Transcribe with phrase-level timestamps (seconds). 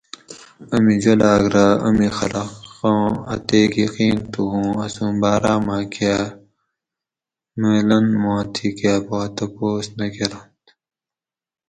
[0.75, 6.13] امی جولاگ رہ امی خلقاں اتیک یقین تھو اوں اسوں باراۤ ماۤکہ
[7.61, 10.63] ملن ما تھی کہ پا تپوس نہ کۤرنت